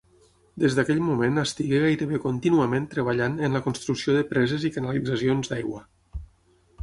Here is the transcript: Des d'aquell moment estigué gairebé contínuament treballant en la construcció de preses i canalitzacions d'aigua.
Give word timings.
Des 0.61 0.75
d'aquell 0.77 1.01
moment 1.07 1.35
estigué 1.41 1.81
gairebé 1.83 2.19
contínuament 2.23 2.87
treballant 2.95 3.37
en 3.49 3.57
la 3.57 3.63
construcció 3.67 4.15
de 4.17 4.23
preses 4.33 4.65
i 4.69 4.71
canalitzacions 4.79 5.53
d'aigua. 5.53 5.85